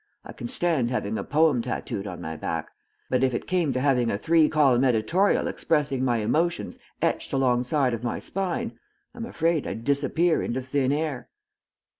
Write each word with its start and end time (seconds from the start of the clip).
I 0.25 0.33
can 0.33 0.47
stand 0.47 0.89
having 0.89 1.15
a 1.19 1.23
poem 1.23 1.61
tattooed 1.61 2.07
on 2.07 2.21
my 2.21 2.35
back, 2.35 2.71
but 3.11 3.23
if 3.23 3.35
it 3.35 3.45
came 3.45 3.71
to 3.73 3.79
having 3.79 4.09
a 4.09 4.17
three 4.17 4.49
column 4.49 4.83
editorial 4.83 5.47
expressing 5.47 6.03
my 6.03 6.17
emotions 6.17 6.79
etched 7.03 7.33
alongside 7.33 7.93
of 7.93 8.03
my 8.03 8.17
spine, 8.17 8.79
I'm 9.13 9.27
afraid 9.27 9.67
I'd 9.67 9.83
disappear 9.83 10.41
into 10.41 10.59
thin 10.63 10.91
air." 10.91 11.29